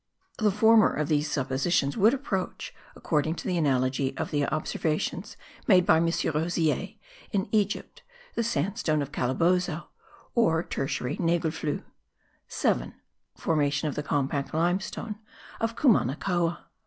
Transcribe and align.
The 0.39 0.49
former 0.49 0.91
of 0.91 1.09
these 1.09 1.29
suppositions 1.29 1.95
would 1.95 2.11
approach, 2.15 2.73
according 2.95 3.35
to 3.35 3.47
the 3.47 3.55
analogy 3.55 4.17
of 4.17 4.31
the 4.31 4.47
observations 4.47 5.37
made 5.67 5.85
by 5.85 5.97
M. 5.97 6.05
Roziere 6.07 6.97
in 7.31 7.47
Egypt, 7.51 8.01
the 8.33 8.43
sandstone 8.43 9.03
of 9.03 9.11
Calabozo, 9.11 9.89
or 10.33 10.63
tertiary 10.63 11.17
nagelfluhe. 11.17 11.83
7. 12.47 12.95
FORMATION 13.35 13.89
OF 13.89 13.93
THE 13.93 14.01
COMPACT 14.01 14.55
LIMESTONE 14.55 15.19
OF 15.59 15.75
CUMANACOA. 15.75 16.65